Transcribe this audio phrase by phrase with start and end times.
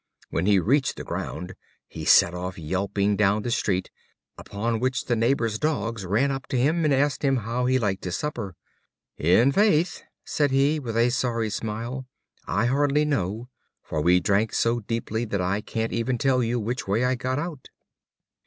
[0.31, 1.53] When he reached the ground,
[1.87, 3.91] he set off yelping down the street;
[4.35, 8.05] upon which the neighbors' dogs ran up to him and asked him how he liked
[8.05, 8.55] his supper.
[9.19, 12.07] "In faith," said he, with a sorry smile,
[12.47, 13.49] "I hardly know,
[13.83, 17.37] for we drank so deeply, that I can't even tell you which way I got
[17.37, 17.69] out."